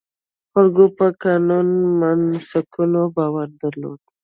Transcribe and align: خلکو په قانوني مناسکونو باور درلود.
خلکو 0.51 0.83
په 0.97 1.05
قانوني 1.21 1.79
مناسکونو 1.99 3.01
باور 3.15 3.47
درلود. 3.61 4.01